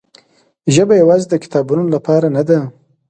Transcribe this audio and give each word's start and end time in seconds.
ژبه 0.73 0.93
یوازې 1.01 1.25
د 1.29 1.33
کتابونو 1.43 1.83
لپاره 1.95 2.27
نه 2.35 2.43
ده. 2.47 2.59